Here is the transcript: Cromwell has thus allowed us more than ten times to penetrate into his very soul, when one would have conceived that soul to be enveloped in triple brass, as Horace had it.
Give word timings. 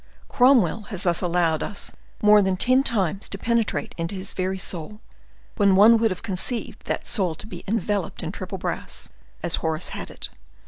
Cromwell 0.29 0.85
has 0.89 1.03
thus 1.03 1.21
allowed 1.21 1.61
us 1.61 1.91
more 2.23 2.41
than 2.41 2.57
ten 2.57 2.81
times 2.81 3.29
to 3.29 3.37
penetrate 3.37 3.93
into 3.99 4.15
his 4.15 4.33
very 4.33 4.57
soul, 4.57 4.99
when 5.57 5.75
one 5.75 5.97
would 5.99 6.09
have 6.09 6.23
conceived 6.23 6.85
that 6.87 7.05
soul 7.05 7.35
to 7.35 7.45
be 7.45 7.63
enveloped 7.67 8.23
in 8.23 8.31
triple 8.31 8.57
brass, 8.57 9.09
as 9.43 9.57
Horace 9.57 9.89
had 9.89 10.09
it. 10.09 10.31